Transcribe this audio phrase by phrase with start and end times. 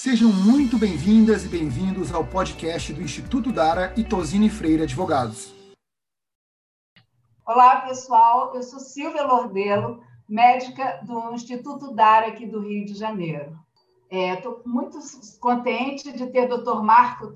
[0.00, 5.52] Sejam muito bem-vindas e bem-vindos ao podcast do Instituto Dara e Tosini Freire Advogados.
[7.44, 8.54] Olá, pessoal.
[8.54, 13.58] Eu sou Silvia Lordelo, médica do Instituto Dara aqui do Rio de Janeiro.
[14.08, 15.00] Estou é, muito
[15.40, 16.80] contente de ter o Dr.
[16.80, 17.34] Marco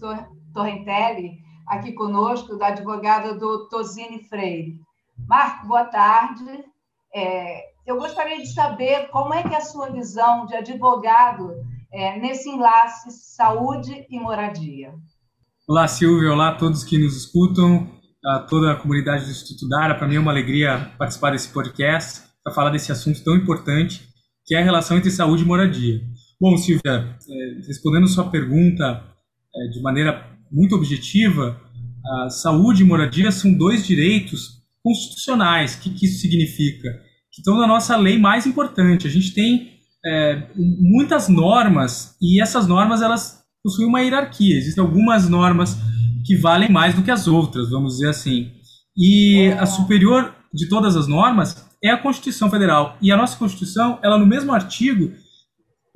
[0.55, 4.79] Torrentelli aqui conosco, da advogada do Tosini Freire.
[5.27, 6.65] Marco, boa tarde.
[7.13, 12.19] É, eu gostaria de saber como é que é a sua visão de advogado é,
[12.19, 14.93] nesse enlace saúde e moradia.
[15.69, 16.33] Olá, Silvia.
[16.33, 17.89] Olá a todos que nos escutam,
[18.25, 19.95] a toda a comunidade do Instituto Dara.
[19.95, 24.09] Para mim é uma alegria participar desse podcast para falar desse assunto tão importante,
[24.47, 26.01] que é a relação entre saúde e moradia.
[26.41, 29.05] Bom, Silvia, é, respondendo sua pergunta
[29.55, 31.61] é, de maneira muito objetiva,
[32.25, 35.75] a saúde e moradia são dois direitos constitucionais.
[35.75, 36.89] O que, que isso significa?
[37.31, 39.07] Que estão na nossa lei mais importante.
[39.07, 39.72] A gente tem
[40.05, 44.57] é, muitas normas e essas normas elas possuem uma hierarquia.
[44.57, 45.77] Existem algumas normas
[46.25, 48.51] que valem mais do que as outras, vamos dizer assim.
[48.97, 52.97] E a superior de todas as normas é a Constituição Federal.
[53.01, 55.13] E a nossa Constituição, ela no mesmo artigo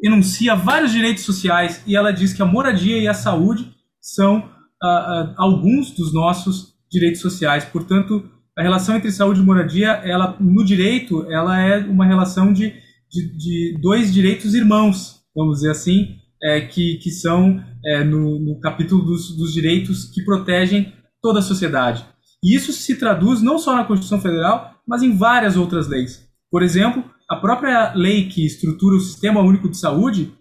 [0.03, 4.43] enuncia vários direitos sociais e ela diz que a moradia e a saúde são uh,
[4.43, 7.65] uh, alguns dos nossos direitos sociais.
[7.65, 12.75] Portanto, a relação entre saúde e moradia, ela no direito, ela é uma relação de
[13.17, 18.61] de, de dois direitos irmãos, vamos dizer assim, é, que, que são é, no, no,
[18.61, 22.05] capítulo dos, dos direitos que protegem toda a sociedade.
[22.45, 26.29] E isso se traduz não só na Constituição Federal, mas em várias outras leis.
[26.51, 30.33] Por exemplo, a própria lei que estrutura o Sistema Único de Saúde,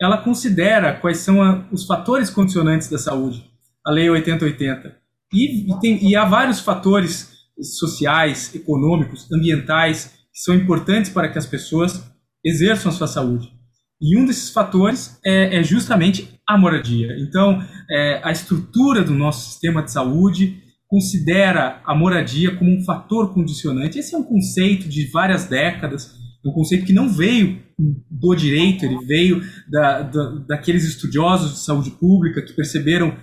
[0.00, 3.44] ela considera quais são a, os fatores condicionantes da saúde,
[3.86, 4.96] a Lei 8080.
[5.32, 7.30] E, e, tem, e há vários fatores
[7.78, 12.02] sociais, econômicos, ambientais, que são importantes para que as pessoas
[12.44, 13.52] exerçam a sua saúde.
[14.00, 17.16] E um desses fatores é, é justamente a moradia.
[17.20, 23.32] Então, é, a estrutura do nosso sistema de saúde considera a moradia como um fator
[23.32, 23.98] condicionante.
[23.98, 27.62] Esse é um conceito de várias décadas, um conceito que não veio
[28.10, 33.16] do direito, ele veio da, da, daqueles estudiosos de saúde pública que perceberam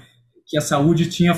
[0.47, 1.36] que a saúde tinha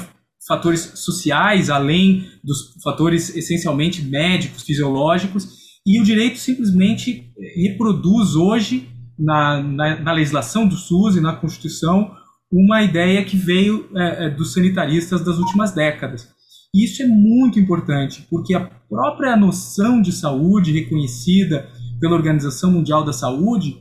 [0.48, 8.88] fatores sociais, além dos fatores essencialmente médicos, fisiológicos, e o direito simplesmente reproduz hoje,
[9.18, 12.12] na, na, na legislação do SUS e na Constituição,
[12.52, 16.30] uma ideia que veio é, é, dos sanitaristas das últimas décadas.
[16.74, 21.70] E isso é muito importante, porque a própria noção de saúde reconhecida
[22.00, 23.78] pela Organização Mundial da Saúde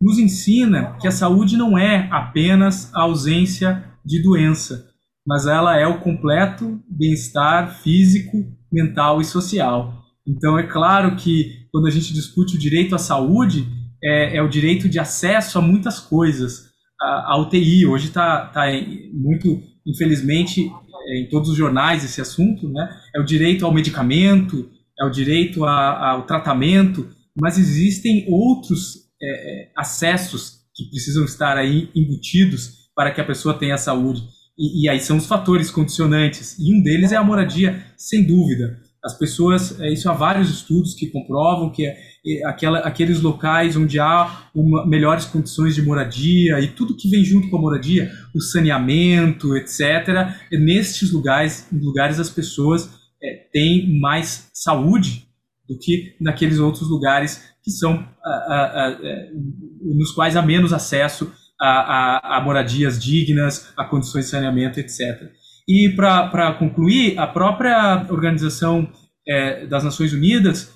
[0.00, 4.88] nos ensina que a saúde não é apenas a ausência de doença,
[5.26, 9.99] mas ela é o completo bem-estar físico, mental e social.
[10.30, 13.66] Então, é claro que quando a gente discute o direito à saúde,
[14.02, 16.70] é, é o direito de acesso a muitas coisas.
[17.00, 18.66] A, a UTI, hoje está tá
[19.12, 20.70] muito, infelizmente,
[21.08, 22.96] é, em todos os jornais esse assunto, né?
[23.14, 27.08] É o direito ao medicamento, é o direito a, ao tratamento,
[27.40, 33.58] mas existem outros é, é, acessos que precisam estar aí embutidos para que a pessoa
[33.58, 34.22] tenha saúde.
[34.56, 36.56] E, e aí são os fatores condicionantes.
[36.58, 38.78] E um deles é a moradia, sem dúvida.
[39.02, 41.96] As pessoas, é, isso há vários estudos que comprovam que é,
[42.26, 47.24] é, aquela, aqueles locais onde há uma, melhores condições de moradia e tudo que vem
[47.24, 52.90] junto com a moradia, o saneamento, etc., nestes lugares, lugares as pessoas
[53.22, 55.26] é, têm mais saúde
[55.68, 58.06] do que naqueles outros lugares que são
[59.82, 65.30] nos quais há menos acesso a, a, a moradias dignas, a condições de saneamento, etc.
[65.70, 68.88] E para concluir, a própria Organização
[69.24, 70.72] é, das Nações Unidas,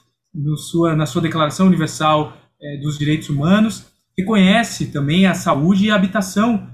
[0.56, 5.96] sua, na sua Declaração Universal é, dos Direitos Humanos, reconhece também a saúde e a
[5.96, 6.68] habitação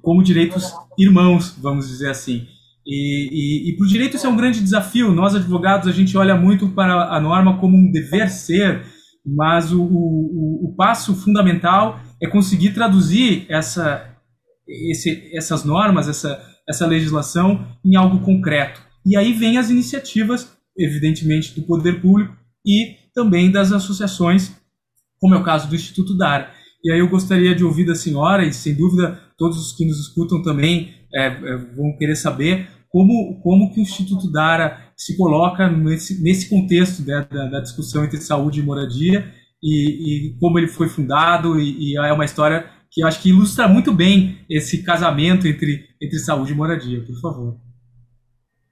[0.00, 2.46] como direitos irmãos, vamos dizer assim.
[2.86, 5.12] E, e, e para o direito isso é um grande desafio.
[5.12, 8.84] Nós, advogados, a gente olha muito para a norma como um dever ser,
[9.26, 14.16] mas o, o, o passo fundamental é conseguir traduzir essa,
[14.68, 18.80] esse, essas normas, essa, essa legislação em algo concreto.
[19.04, 22.36] E aí vem as iniciativas, evidentemente, do poder público
[22.66, 24.52] e também das associações,
[25.18, 26.52] como é o caso do Instituto DAR.
[26.84, 29.98] E aí eu gostaria de ouvir da senhora, e sem dúvida todos os que nos
[29.98, 35.70] escutam também é, é, vão querer saber como, como que o Instituto Dara se coloca
[35.70, 39.32] nesse, nesse contexto né, da, da, discussão entre saúde e moradia
[39.62, 43.28] e, e como ele foi fundado e, e, é uma história que eu acho que
[43.28, 47.56] ilustra muito bem esse casamento entre, entre saúde e moradia, por favor.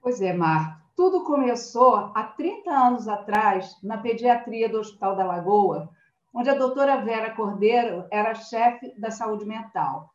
[0.01, 0.77] Pois é, Marco.
[0.95, 5.89] Tudo começou há 30 anos atrás, na pediatria do Hospital da Lagoa,
[6.33, 10.11] onde a doutora Vera Cordeiro era chefe da saúde mental.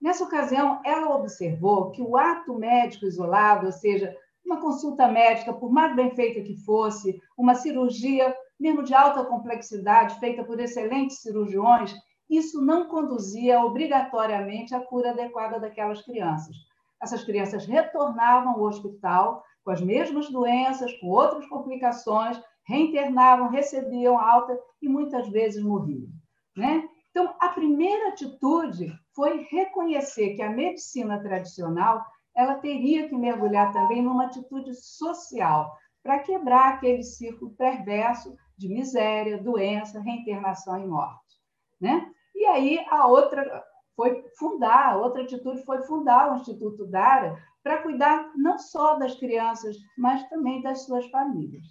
[0.00, 5.70] Nessa ocasião, ela observou que o ato médico isolado, ou seja, uma consulta médica, por
[5.70, 11.94] mais bem feita que fosse, uma cirurgia, mesmo de alta complexidade, feita por excelentes cirurgiões,
[12.28, 16.54] isso não conduzia obrigatoriamente à cura adequada daquelas crianças.
[17.02, 24.58] Essas crianças retornavam ao hospital com as mesmas doenças, com outras complicações, reinternavam, recebiam alta
[24.82, 26.08] e muitas vezes morriam.
[26.56, 26.88] Né?
[27.10, 32.04] Então, a primeira atitude foi reconhecer que a medicina tradicional
[32.36, 39.42] ela teria que mergulhar também numa atitude social para quebrar aquele círculo perverso de miséria,
[39.42, 41.36] doença, reinternação e morte.
[41.80, 42.10] Né?
[42.38, 43.64] E aí a outra
[43.96, 49.16] foi fundar, a outra atitude foi fundar o Instituto Dara para cuidar não só das
[49.16, 51.64] crianças, mas também das suas famílias.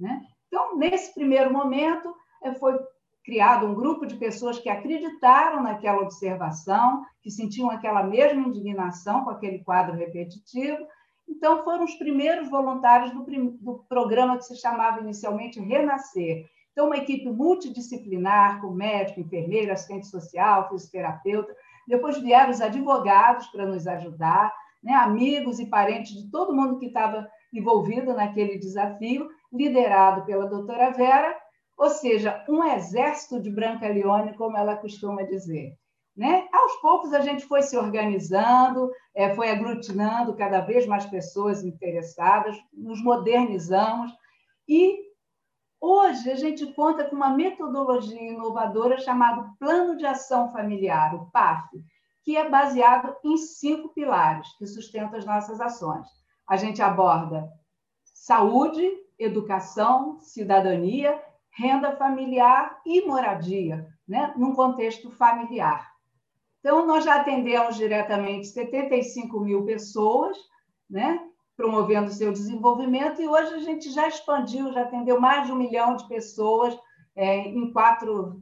[0.00, 0.22] Né?
[0.46, 2.78] Então, nesse primeiro momento, eh, foi
[3.22, 9.30] criado um grupo de pessoas que acreditaram naquela observação, que sentiam aquela mesma indignação com
[9.30, 10.78] aquele quadro repetitivo.
[11.28, 13.22] Então, foram os primeiros voluntários do,
[13.60, 20.06] do programa que se chamava inicialmente Renascer, então, uma equipe multidisciplinar, com médico, enfermeiro, assistente
[20.06, 21.52] social, fisioterapeuta.
[21.88, 24.94] Depois vieram os advogados para nos ajudar, né?
[24.94, 31.36] amigos e parentes de todo mundo que estava envolvido naquele desafio, liderado pela doutora Vera,
[31.76, 35.72] ou seja, um exército de Branca Leone, como ela costuma dizer.
[36.16, 36.46] Né?
[36.52, 42.56] Aos poucos a gente foi se organizando, é, foi aglutinando cada vez mais pessoas interessadas,
[42.72, 44.12] nos modernizamos
[44.68, 45.07] e
[45.80, 51.68] Hoje, a gente conta com uma metodologia inovadora chamada Plano de Ação Familiar, o PAF,
[52.24, 56.06] que é baseado em cinco pilares que sustentam as nossas ações.
[56.48, 57.48] A gente aborda
[58.04, 65.92] saúde, educação, cidadania, renda familiar e moradia, né, num contexto familiar.
[66.58, 70.36] Então, nós já atendemos diretamente 75 mil pessoas,
[70.90, 71.27] né,
[71.58, 75.96] promovendo seu desenvolvimento, e hoje a gente já expandiu, já atendeu mais de um milhão
[75.96, 76.78] de pessoas
[77.16, 78.40] é, em quatro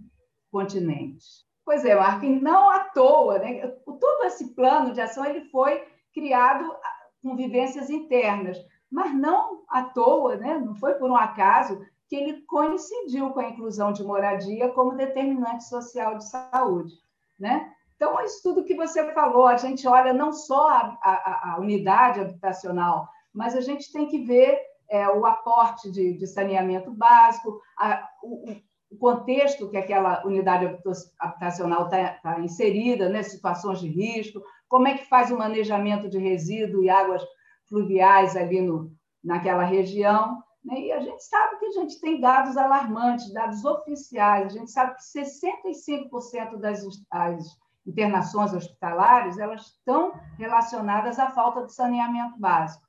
[0.52, 1.46] continentes.
[1.64, 3.66] Pois é, Marco, não à toa, né?
[3.86, 5.82] todo esse plano de ação ele foi
[6.12, 6.76] criado
[7.22, 8.58] com vivências internas,
[8.90, 10.58] mas não à toa, né?
[10.58, 11.80] não foi por um acaso
[12.10, 16.92] que ele coincidiu com a inclusão de moradia como determinante social de saúde.
[17.40, 17.72] Né?
[17.96, 22.20] Então, isso tudo que você falou, a gente olha não só a, a, a unidade
[22.20, 24.58] habitacional, mas a gente tem que ver
[24.88, 28.52] é, o aporte de, de saneamento básico, a, o,
[28.90, 30.78] o, contexto que aquela unidade
[31.18, 36.18] habitacional está tá inserida, né, situações de risco, como é que faz o manejamento de
[36.18, 37.22] resíduo e águas
[37.68, 38.92] fluviais ali no,
[39.24, 40.42] naquela região.
[40.64, 40.80] Né?
[40.80, 44.94] E a gente sabe que a gente tem dados alarmantes, dados oficiais, a gente sabe
[44.96, 52.84] que 65% das as, internações hospitalares, elas estão relacionadas à falta de saneamento básico.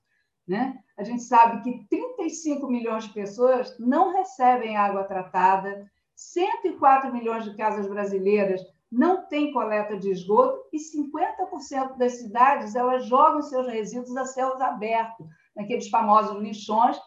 [0.47, 0.79] Né?
[0.97, 5.85] A gente sabe que 35 milhões de pessoas não recebem água tratada,
[6.15, 8.61] 104 milhões de casas brasileiras
[8.91, 14.61] não têm coleta de esgoto e 50% das cidades elas jogam seus resíduos a céus
[14.61, 16.97] abertos, naqueles famosos lixões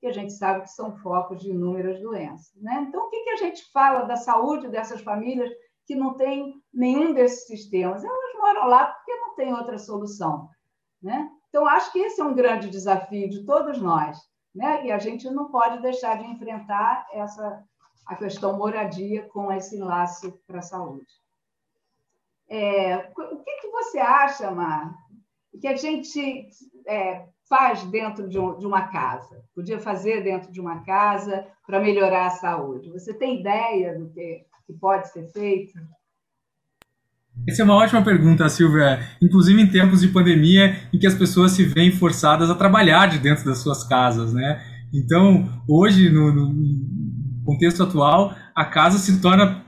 [0.00, 2.52] que a gente sabe que são focos de inúmeras doenças.
[2.60, 2.86] Né?
[2.88, 5.50] Então, o que, que a gente fala da saúde dessas famílias
[5.88, 8.04] que não tem nenhum desses sistemas.
[8.04, 10.50] Elas moram lá porque não tem outra solução.
[11.02, 11.30] Né?
[11.48, 14.18] Então, acho que esse é um grande desafio de todos nós.
[14.54, 14.84] Né?
[14.84, 17.64] E a gente não pode deixar de enfrentar essa,
[18.06, 21.06] a questão moradia com esse enlace para a saúde.
[22.50, 24.94] É, o que, que você acha, Mar,
[25.58, 26.48] que a gente
[26.86, 29.42] é, faz dentro de, um, de, uma casa?
[29.54, 32.92] Podia fazer dentro de uma casa para melhorar a saúde?
[32.92, 35.72] Você tem ideia do que que pode ser feito?
[37.48, 39.00] Essa é uma ótima pergunta, Silvia.
[39.22, 43.18] Inclusive em tempos de pandemia, em que as pessoas se veem forçadas a trabalhar de
[43.18, 44.62] dentro das suas casas, né?
[44.92, 49.64] Então, hoje, no, no contexto atual, a casa se torna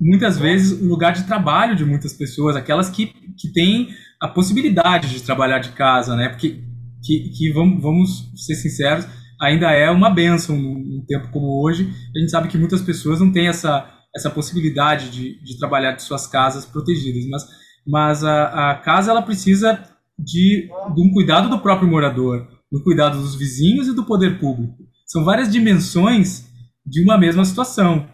[0.00, 3.06] muitas vezes um lugar de trabalho de muitas pessoas, aquelas que,
[3.36, 3.88] que têm
[4.20, 6.28] a possibilidade de trabalhar de casa, né?
[6.28, 6.62] Porque,
[7.02, 9.06] que, que vamos, vamos ser sinceros,
[9.40, 11.90] ainda é uma benção num tempo como hoje.
[12.14, 16.02] A gente sabe que muitas pessoas não têm essa essa possibilidade de, de trabalhar de
[16.02, 17.46] suas casas protegidas, mas,
[17.86, 19.82] mas a, a casa ela precisa
[20.18, 24.84] de, de um cuidado do próprio morador, do cuidado dos vizinhos e do poder público.
[25.06, 26.46] São várias dimensões
[26.86, 28.08] de uma mesma situação.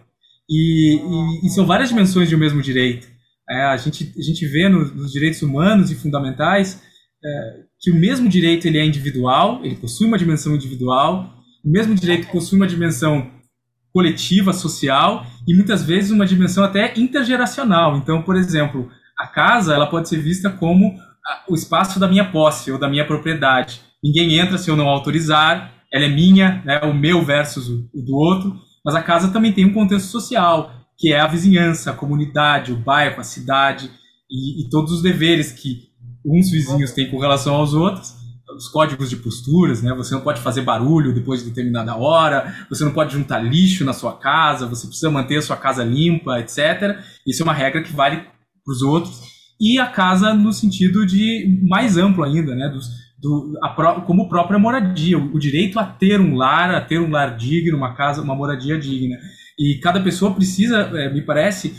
[0.49, 3.07] E, e, e são várias dimensões de um mesmo direito.
[3.49, 6.81] É, a, gente, a gente vê no, nos direitos humanos e fundamentais
[7.25, 11.95] é, que o mesmo direito ele é individual, ele possui uma dimensão individual, o mesmo
[11.95, 13.31] direito possui uma dimensão
[13.93, 17.97] coletiva, social e muitas vezes uma dimensão até intergeracional.
[17.97, 20.97] Então, por exemplo, a casa ela pode ser vista como
[21.49, 23.81] o espaço da minha posse ou da minha propriedade.
[24.03, 28.17] Ninguém entra se eu não autorizar, ela é minha, né, o meu versus o do
[28.17, 32.73] outro, mas a casa também tem um contexto social, que é a vizinhança, a comunidade,
[32.73, 33.91] o bairro, a cidade
[34.31, 35.91] e, e todos os deveres que
[36.25, 38.20] uns vizinhos têm com relação aos outros
[38.57, 39.93] os códigos de posturas, né?
[39.95, 43.93] Você não pode fazer barulho depois de determinada hora, você não pode juntar lixo na
[43.93, 46.99] sua casa, você precisa manter a sua casa limpa, etc.
[47.27, 48.19] Isso é uma regra que vale
[48.65, 49.21] para os outros.
[49.61, 52.69] E a casa no sentido de mais amplo ainda, né?
[52.69, 52.89] Dos,
[53.21, 57.11] do, a, como própria moradia, o, o direito a ter um lar, a ter um
[57.11, 59.17] lar digno, uma casa, uma moradia digna.
[59.59, 61.75] E cada pessoa precisa, é, me parece,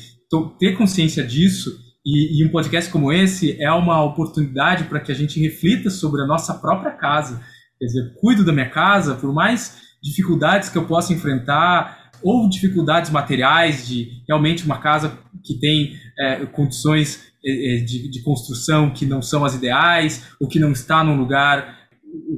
[0.59, 5.15] ter consciência disso e, e, um podcast como esse é uma oportunidade para que a
[5.15, 7.41] gente reflita sobre a nossa própria casa.
[7.77, 13.11] Quer dizer, cuido da minha casa, por mais dificuldades que eu possa enfrentar, ou dificuldades
[13.11, 19.05] materiais de realmente uma casa que tem é, condições é, é de, de, construção que
[19.05, 21.79] não são as ideais, ou que não está num lugar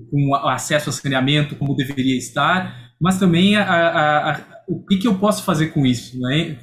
[0.10, 4.41] com acesso a saneamento como deveria estar, mas também a, a, a,
[4.77, 6.20] o que, que eu posso fazer com isso.
[6.20, 6.58] Né?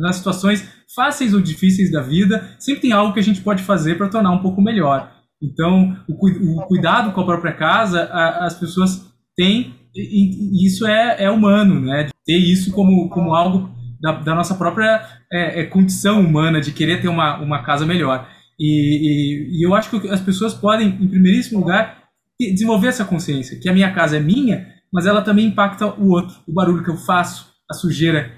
[0.00, 3.96] Nas situações fáceis ou difíceis da vida, sempre tem algo que a gente pode fazer
[3.96, 5.12] para tornar um pouco melhor.
[5.42, 9.04] Então, o, o cuidado com a própria casa, a, as pessoas
[9.36, 12.08] têm, e, e isso é, é, humano, né?
[12.24, 13.70] Ter isso como, como algo
[14.00, 18.28] da, da nossa própria é, é, condição humana de querer ter uma, uma casa melhor.
[18.58, 22.04] E, e, e eu acho que as pessoas podem, em primeiríssimo lugar,
[22.38, 26.36] desenvolver essa consciência, que a minha casa é minha, mas ela também impacta o outro,
[26.46, 28.32] o barulho que eu faço, a sujeira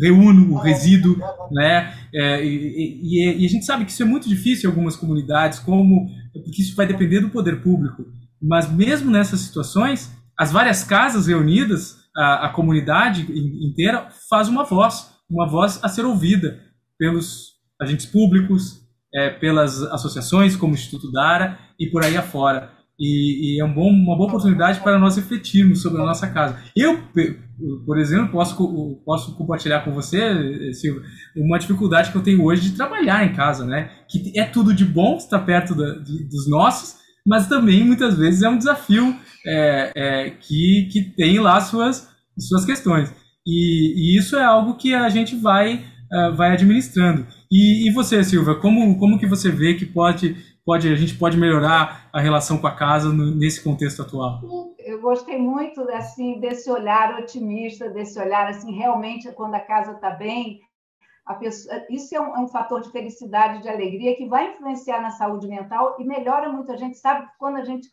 [0.00, 1.16] reúno o resíduo,
[1.50, 1.94] né?
[2.14, 5.58] É, e, e, e, a gente sabe que isso é muito difícil em algumas comunidades,
[5.58, 8.04] como porque isso vai depender do poder público.
[8.40, 15.10] Mas mesmo nessas situações, as várias casas reunidas, a, a comunidade inteira faz uma voz,
[15.30, 16.60] uma voz a ser ouvida
[16.98, 18.80] pelos agentes públicos,
[19.14, 22.70] é, pelas associações como o Instituto Dara e por aí afora.
[22.98, 26.56] E, e, é um bom, uma boa oportunidade para nós refletirmos sobre a nossa casa.
[26.76, 27.02] Eu,
[27.84, 31.02] por exemplo, posso, posso compartilhar com você, Silvia,
[31.36, 33.90] uma dificuldade que eu tenho hoje de trabalhar em casa, né?
[34.08, 36.96] Que é tudo de bom estar perto da, de, dos nossos,
[37.26, 42.08] mas também muitas vezes é um desafio é, é, que, que tem lá suas,
[42.38, 43.12] suas questões.
[43.46, 47.26] E, e isso é algo que a gente vai, uh, vai administrando.
[47.50, 51.36] E, e você, Silvia, como, como que você vê que pode pode, a gente pode
[51.36, 54.40] melhorar a relação com a casa nesse contexto atual?
[54.78, 60.10] Eu gostei muito assim, desse olhar otimista, desse olhar assim, realmente quando a casa está
[60.10, 60.60] bem,
[61.38, 65.10] pessoa, isso é um, é um, fator de felicidade, de alegria que vai influenciar na
[65.10, 66.72] saúde mental e melhora muito.
[66.72, 67.88] A gente sabe que quando a gente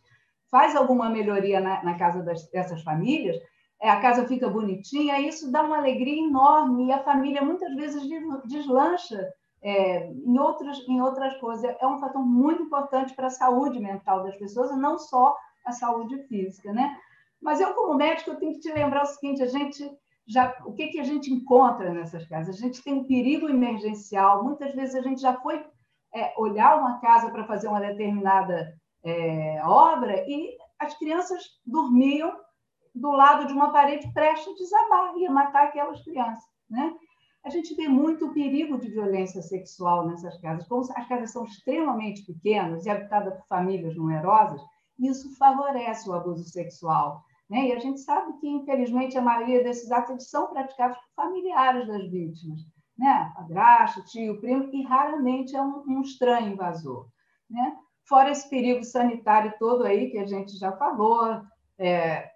[0.49, 3.37] faz alguma melhoria na, na casa das, dessas famílias,
[3.81, 8.03] é, a casa fica bonitinha, isso dá uma alegria enorme e a família muitas vezes
[8.45, 9.27] deslancha
[9.61, 11.63] é, em, outras, em outras coisas.
[11.79, 16.17] É um fator muito importante para a saúde mental das pessoas, não só a saúde
[16.27, 16.97] física, né?
[17.41, 19.89] Mas eu, como médico, eu tenho que te lembrar o seguinte: a gente
[20.27, 22.55] já, o que, que a gente encontra nessas casas?
[22.55, 24.43] A gente tem um perigo emergencial.
[24.43, 25.65] Muitas vezes a gente já foi
[26.13, 32.35] é, olhar uma casa para fazer uma determinada é, obra e as crianças dormiam
[32.93, 36.93] do lado de uma parede prestes a desabar, ia matar aquelas crianças, né?
[37.43, 40.67] A gente vê muito o perigo de violência sexual nessas casas.
[40.67, 44.61] Como as casas são extremamente pequenas e habitadas por famílias numerosas,
[44.99, 47.23] isso favorece o abuso sexual.
[47.49, 47.67] Né?
[47.67, 52.09] E a gente sabe que, infelizmente, a maioria desses atos são praticados por familiares das
[52.09, 52.61] vítimas.
[52.97, 53.31] Né?
[53.35, 57.07] Padrasto, tio, primo, e raramente é um, um estranho invasor.
[57.49, 57.75] Né?
[58.07, 61.41] Fora esse perigo sanitário todo aí que a gente já falou,
[61.79, 62.29] é,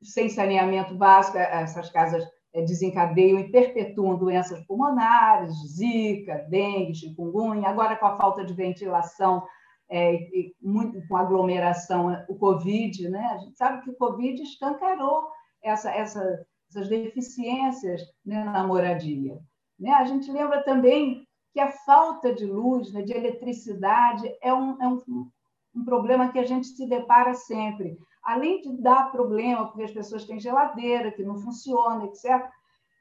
[0.00, 7.96] sem saneamento básico, essas casas é, desencadeiam e perpetuam doenças pulmonares, zika, dengue, chikungunya, agora
[7.96, 9.42] com a falta de ventilação
[9.90, 13.24] é, e muito com aglomeração, o Covid, né?
[13.32, 15.28] A gente sabe que o Covid escancarou
[15.62, 19.38] essa, essa, essas deficiências né, na moradia.
[19.78, 19.90] Né?
[19.90, 24.88] A gente lembra também que a falta de luz, né, de eletricidade, é um, é
[24.88, 25.02] um,
[25.74, 30.24] um problema que a gente se depara sempre além de dar problema, porque as pessoas
[30.24, 32.48] têm geladeira que não funciona, etc.,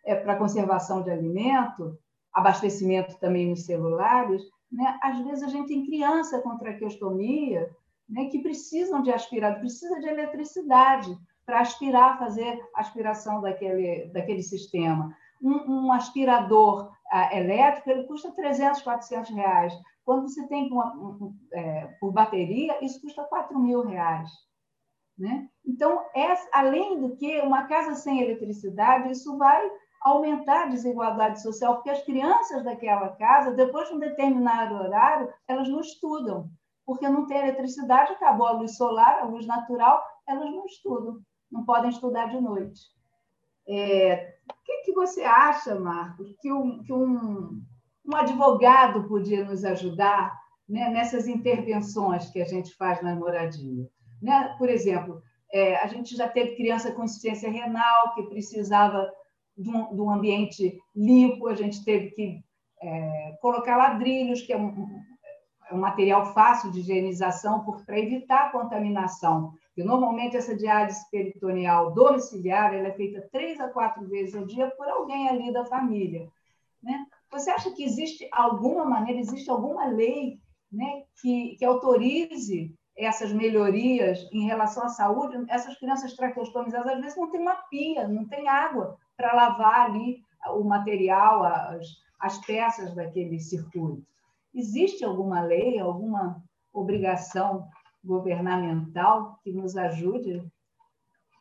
[0.05, 1.97] é, para conservação de alimento,
[2.33, 4.99] abastecimento também nos celulares, né?
[5.01, 7.69] às vezes a gente tem criança com traqueostomia
[8.09, 15.15] né, que precisam de aspirador, precisa de eletricidade para aspirar, fazer aspiração daquele, daquele sistema.
[15.41, 19.73] Um, um aspirador uh, elétrico ele custa 300, 400 reais.
[20.05, 24.29] Quando você tem uma, um, é, por bateria, isso custa 4 mil reais.
[25.17, 25.47] Né?
[25.65, 26.03] Então,
[26.51, 29.69] além do que, uma casa sem eletricidade, isso vai
[30.01, 35.69] aumentar a desigualdade social, porque as crianças daquela casa, depois de um determinado horário, elas
[35.69, 36.49] não estudam,
[36.85, 41.63] porque não tem eletricidade, acabou a luz solar, a luz natural, elas não estudam, não
[41.63, 42.81] podem estudar de noite.
[43.65, 47.61] É, o que, que, você acha, Marcos, que um, que um,
[48.05, 53.87] um advogado podia nos ajudar né, nessas intervenções que a gente faz na moradia?
[54.23, 54.55] Né?
[54.57, 59.11] Por exemplo, é, a gente já teve criança com insuficiência renal que precisava
[59.55, 62.43] de um, de um ambiente limpo, a gente teve que
[62.81, 64.87] é, colocar ladrilhos, que é um,
[65.69, 69.53] é um, material fácil de higienização para evitar a contaminação.
[69.75, 74.71] E, normalmente, essa diálise peritoneal domiciliar ela é feita três a quatro vezes ao dia
[74.71, 76.29] por alguém ali da família.
[76.81, 77.05] Né?
[77.29, 80.39] Você acha que existe alguma maneira, existe alguma lei
[80.71, 85.43] né, que, que autorize essas melhorias em relação à saúde?
[85.49, 90.21] Essas crianças traqueostomizadas, às vezes, não tem uma pia, não tem água para lavar ali
[90.51, 91.87] o material, as,
[92.19, 94.05] as peças daquele circuito.
[94.53, 97.67] Existe alguma lei, alguma obrigação
[98.03, 100.45] governamental que nos ajude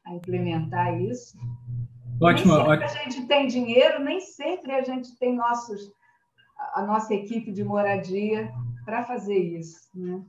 [0.06, 1.36] a implementar isso?
[2.20, 2.56] Ótimo.
[2.56, 5.90] Nem sempre a gente tem dinheiro, nem sempre a gente tem nossos,
[6.74, 8.52] a nossa equipe de moradia
[8.84, 9.88] para fazer isso.
[9.94, 10.22] Né?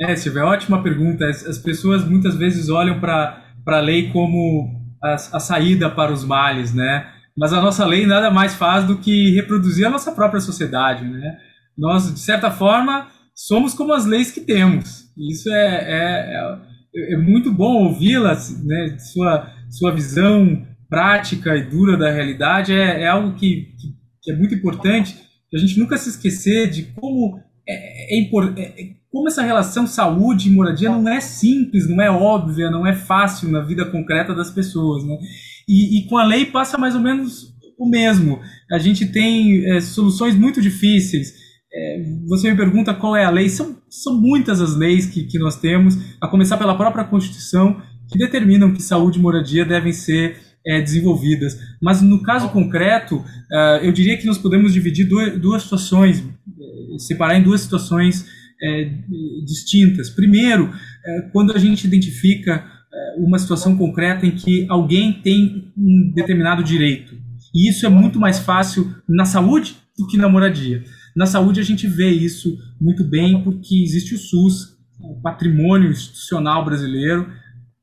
[0.00, 1.28] É, Silvia, ótima pergunta.
[1.28, 4.70] As, as pessoas muitas vezes olham para a lei como
[5.02, 7.10] a, a saída para os males, né?
[7.36, 11.38] Mas a nossa lei nada mais faz do que reproduzir a nossa própria sociedade, né?
[11.76, 15.12] Nós, de certa forma, somos como as leis que temos.
[15.18, 16.60] Isso é, é,
[16.94, 18.96] é, é muito bom ouvi-las, né?
[18.98, 23.88] Sua, sua visão prática e dura da realidade é, é algo que, que,
[24.22, 25.16] que, é muito importante.
[25.52, 30.52] A gente nunca se esquecer de como é, é, é, como essa relação saúde e
[30.52, 35.04] moradia não é simples, não é óbvia, não é fácil na vida concreta das pessoas,
[35.04, 35.16] né?
[35.68, 38.40] E, e com a lei passa mais ou menos o mesmo.
[38.72, 41.32] A gente tem é, soluções muito difíceis.
[41.72, 43.48] É, você me pergunta qual é a lei.
[43.48, 48.18] São, são muitas as leis que, que nós temos, a começar pela própria Constituição, que
[48.18, 51.56] determinam que saúde e moradia devem ser é, desenvolvidas.
[51.80, 56.24] Mas no caso concreto, uh, eu diria que nós podemos dividir duas, duas situações,
[56.98, 58.26] separar em duas situações
[58.64, 58.90] é,
[59.44, 60.08] distintas.
[60.08, 60.72] Primeiro,
[61.04, 66.62] é, quando a gente identifica é, uma situação concreta em que alguém tem um determinado
[66.62, 67.14] direito.
[67.54, 70.82] E isso é muito mais fácil na saúde do que na moradia.
[71.14, 76.64] Na saúde a gente vê isso muito bem porque existe o SUS, o patrimônio institucional
[76.64, 77.28] brasileiro,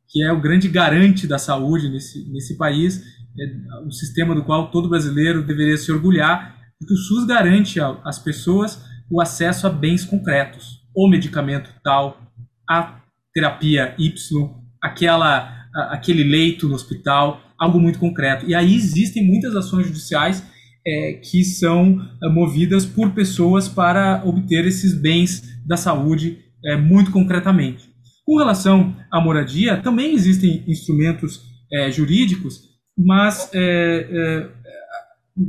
[0.09, 3.01] que é o grande garante da saúde nesse, nesse país,
[3.39, 8.19] é um sistema do qual todo brasileiro deveria se orgulhar, porque o SUS garante às
[8.19, 12.17] pessoas o acesso a bens concretos, o medicamento tal,
[12.67, 13.01] a
[13.33, 14.49] terapia Y,
[14.81, 18.45] aquela, aquele leito no hospital, algo muito concreto.
[18.49, 20.43] E aí existem muitas ações judiciais
[20.87, 27.11] é, que são é, movidas por pessoas para obter esses bens da saúde é, muito
[27.11, 27.89] concretamente.
[28.25, 32.61] Com relação à moradia, também existem instrumentos é, jurídicos,
[32.97, 34.49] mas é,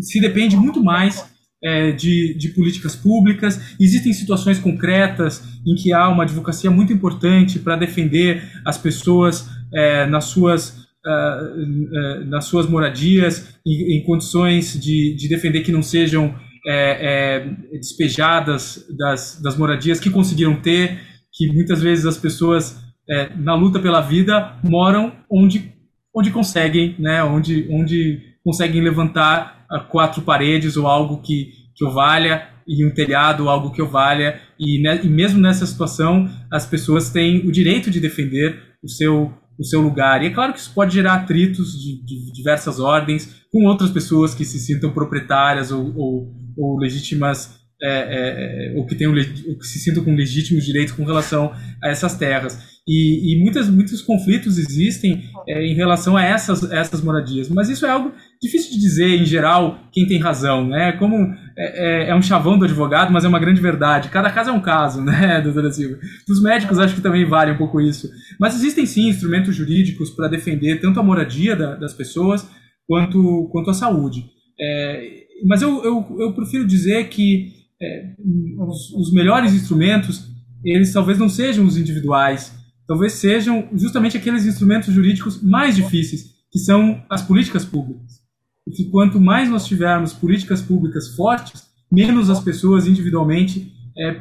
[0.01, 1.32] se depende muito mais
[1.63, 3.77] é, de, de, políticas públicas.
[3.79, 10.07] Existem situações concretas em que há uma advocacia muito importante para defender as pessoas é,
[10.07, 15.83] nas, suas, uh, uh, nas suas moradias, em, em condições de, de, defender que não
[15.83, 16.35] sejam
[16.67, 20.99] é, é, despejadas das, das moradias que conseguiram ter,
[21.33, 22.77] que muitas vezes as pessoas,
[23.09, 25.73] é, na luta pela vida, moram onde,
[26.15, 32.49] onde conseguem, né, onde, onde conseguem levantar quatro paredes ou algo que, que o valha
[32.67, 34.41] e um telhado, algo que o valha.
[34.59, 39.33] E, ne, e mesmo nessa situação, as pessoas têm o direito de defender o seu,
[39.59, 40.23] o seu lugar.
[40.23, 44.35] E é claro que isso pode gerar atritos de, de diversas ordens com outras pessoas
[44.35, 49.67] que se sintam proprietárias ou, ou, ou legítimas é, é, é que tenham ou que
[49.67, 52.73] se sintam com legítimos direitos com relação a essas terras.
[52.87, 57.49] E, e muitas, muitos conflitos existem é, em relação a essas, essas moradias.
[57.49, 60.67] Mas isso é algo difícil de dizer, em geral, quem tem razão.
[60.67, 60.93] Né?
[60.93, 61.17] Como
[61.57, 64.09] é, é, é um chavão do advogado, mas é uma grande verdade.
[64.09, 65.99] Cada caso é um caso, né, doutora Silva?
[66.27, 68.11] Dos médicos, acho que também vale um pouco isso.
[68.39, 72.49] Mas existem sim instrumentos jurídicos para defender tanto a moradia da, das pessoas
[72.89, 74.25] quanto, quanto a saúde.
[74.61, 78.15] É, mas eu, eu, eu prefiro dizer que é,
[78.59, 80.31] os, os melhores instrumentos,
[80.65, 82.55] eles talvez não sejam os individuais,
[82.87, 88.23] talvez sejam justamente aqueles instrumentos jurídicos mais difíceis, que são as políticas públicas.
[88.67, 94.21] E quanto mais nós tivermos políticas públicas fortes, menos as pessoas individualmente é,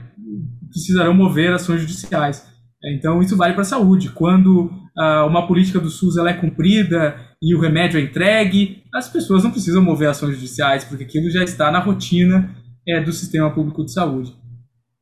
[0.70, 2.50] precisarão mover ações judiciais.
[2.84, 4.10] Então, isso vale para a saúde.
[4.10, 4.66] Quando
[4.98, 9.44] uh, uma política do SUS ela é cumprida e o remédio é entregue, as pessoas
[9.44, 12.56] não precisam mover ações judiciais, porque aquilo já está na rotina
[12.88, 14.34] é, do sistema público de saúde.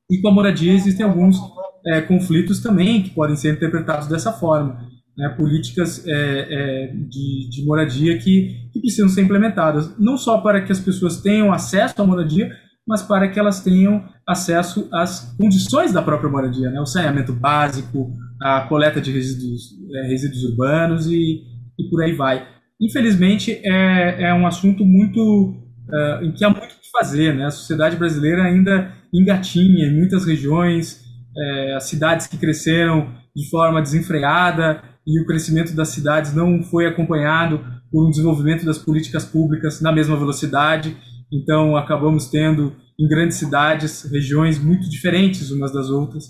[0.09, 1.37] E com a moradia existem alguns
[1.85, 4.87] é, conflitos também que podem ser interpretados dessa forma.
[5.17, 10.61] Né, políticas é, é, de, de, moradia que, que precisam ser implementadas, não só para
[10.61, 12.55] que as pessoas tenham acesso à moradia,
[12.87, 16.79] mas para que elas tenham acesso às condições da própria moradia, né?
[16.79, 21.43] o saneamento básico, a coleta de resíduos, é, resíduos urbanos e,
[21.77, 22.47] e por aí vai.
[22.81, 25.53] Infelizmente, é, é um assunto muito
[25.91, 27.35] é, em que há muito fazer.
[27.35, 27.45] Né?
[27.45, 31.03] A sociedade brasileira ainda engatinha em muitas regiões,
[31.37, 36.85] é, as cidades que cresceram de forma desenfreada e o crescimento das cidades não foi
[36.85, 40.95] acompanhado por um desenvolvimento das políticas públicas na mesma velocidade.
[41.31, 46.25] Então, acabamos tendo em grandes cidades regiões muito diferentes umas das outras.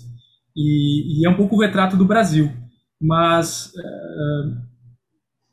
[0.56, 2.50] E, e é um pouco o retrato do Brasil.
[3.02, 4.70] Mas uh,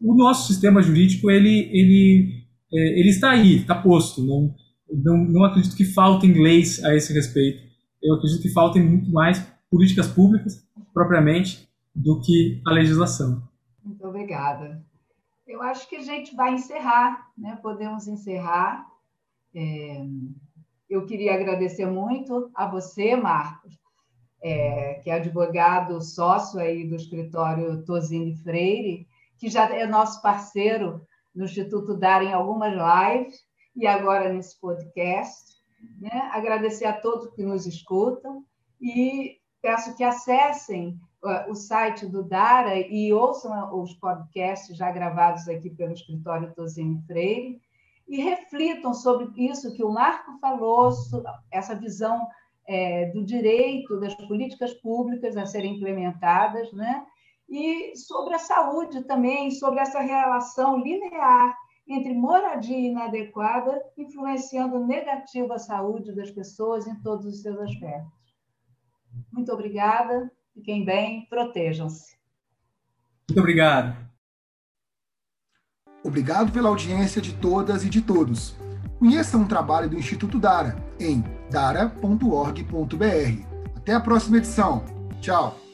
[0.02, 2.44] o nosso sistema jurídico ele, ele,
[2.74, 4.24] é, ele está aí, está posto.
[4.24, 4.54] Não,
[4.92, 7.66] não, não acredito que faltem leis a esse respeito.
[8.02, 13.42] Eu acredito que faltem muito mais políticas públicas, propriamente, do que a legislação.
[13.84, 14.84] Muito obrigada.
[15.46, 17.58] Eu acho que a gente vai encerrar, né?
[17.62, 18.86] podemos encerrar.
[19.56, 20.06] É,
[20.90, 23.78] eu queria agradecer muito a você, Marcos,
[24.42, 31.02] é, que é advogado sócio aí do escritório Tosini Freire, que já é nosso parceiro
[31.34, 33.47] no Instituto Dar em algumas lives
[33.78, 35.56] e agora nesse podcast.
[36.02, 36.30] Né?
[36.34, 38.44] Agradecer a todos que nos escutam
[38.82, 41.00] e peço que acessem
[41.48, 47.62] o site do Dara e ouçam os podcasts já gravados aqui pelo escritório Tosini Freire
[48.08, 50.92] e reflitam sobre isso que o Marco falou,
[51.52, 52.28] essa visão
[52.68, 57.06] é, do direito, das políticas públicas a serem implementadas, né?
[57.50, 61.56] e sobre a saúde também, sobre essa relação linear
[61.88, 68.12] entre moradia inadequada influenciando negativo a saúde das pessoas em todos os seus aspectos.
[69.32, 72.18] Muito obrigada, fiquem bem, protejam-se.
[73.30, 74.08] Muito obrigado.
[76.04, 78.56] Obrigado pela audiência de todas e de todos.
[79.00, 82.98] Conheça um trabalho do Instituto Dara em dara.org.br.
[83.76, 84.84] Até a próxima edição.
[85.22, 85.67] Tchau!